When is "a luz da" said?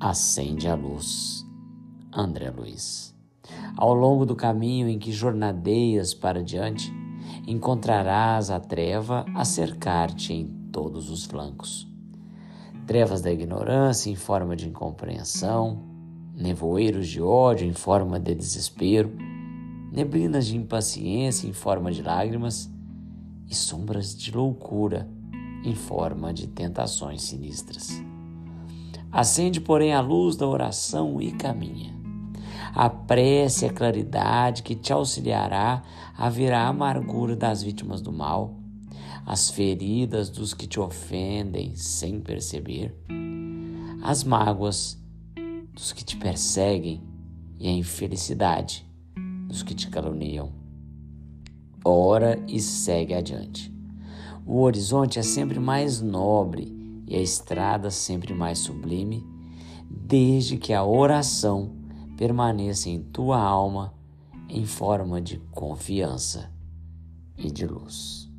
29.92-30.46